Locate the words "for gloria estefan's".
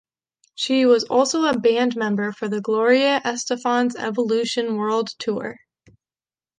2.31-3.95